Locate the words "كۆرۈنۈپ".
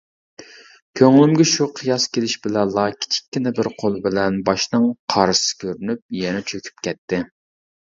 5.63-6.05